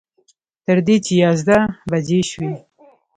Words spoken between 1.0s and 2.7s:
چې یازده بجې شوې.